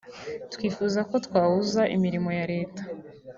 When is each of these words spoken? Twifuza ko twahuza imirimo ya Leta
Twifuza 0.53 0.99
ko 1.09 1.15
twahuza 1.25 1.81
imirimo 1.95 2.29
ya 2.37 2.45
Leta 2.53 2.81